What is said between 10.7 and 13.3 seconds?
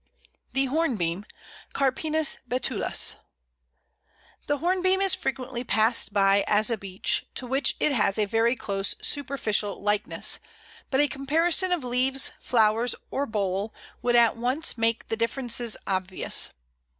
but a comparison of leaves, flowers, or